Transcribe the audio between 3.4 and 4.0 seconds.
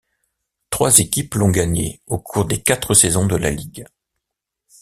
ligue.